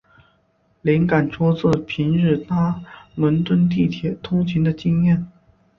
[0.81, 2.81] 灵感出自平日搭
[3.13, 5.27] 伦敦地铁通勤的经验。